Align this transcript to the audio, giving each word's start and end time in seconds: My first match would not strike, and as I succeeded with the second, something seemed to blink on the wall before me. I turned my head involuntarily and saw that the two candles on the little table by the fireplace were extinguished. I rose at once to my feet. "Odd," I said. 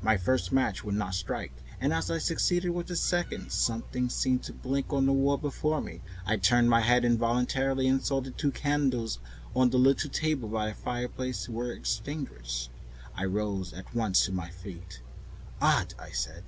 My 0.00 0.16
first 0.16 0.50
match 0.50 0.82
would 0.82 0.94
not 0.94 1.14
strike, 1.14 1.52
and 1.78 1.92
as 1.92 2.10
I 2.10 2.16
succeeded 2.16 2.70
with 2.70 2.86
the 2.86 2.96
second, 2.96 3.52
something 3.52 4.08
seemed 4.08 4.42
to 4.44 4.54
blink 4.54 4.90
on 4.94 5.04
the 5.04 5.12
wall 5.12 5.36
before 5.36 5.82
me. 5.82 6.00
I 6.24 6.38
turned 6.38 6.70
my 6.70 6.80
head 6.80 7.04
involuntarily 7.04 7.86
and 7.86 8.02
saw 8.02 8.22
that 8.22 8.30
the 8.30 8.36
two 8.40 8.50
candles 8.50 9.18
on 9.54 9.68
the 9.68 9.76
little 9.76 10.08
table 10.08 10.48
by 10.48 10.68
the 10.70 10.74
fireplace 10.74 11.50
were 11.50 11.70
extinguished. 11.70 12.70
I 13.14 13.26
rose 13.26 13.74
at 13.74 13.94
once 13.94 14.24
to 14.24 14.32
my 14.32 14.48
feet. 14.48 15.02
"Odd," 15.60 15.92
I 15.98 16.12
said. 16.12 16.44